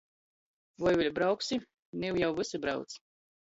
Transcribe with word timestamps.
Voi 0.83 0.93
vēļ 1.01 1.09
brauksi? 1.19 1.59
Niu 2.05 2.17
jau 2.23 2.31
vysi 2.41 2.63
brauc. 2.65 2.99